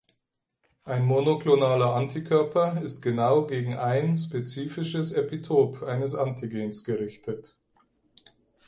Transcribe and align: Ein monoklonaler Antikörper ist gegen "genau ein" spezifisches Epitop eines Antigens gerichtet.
Ein 0.83 1.05
monoklonaler 1.05 1.93
Antikörper 1.93 2.81
ist 2.81 3.03
gegen 3.03 3.17
"genau 3.17 3.45
ein" 3.79 4.17
spezifisches 4.17 5.11
Epitop 5.11 5.83
eines 5.83 6.15
Antigens 6.15 6.83
gerichtet. 6.83 7.55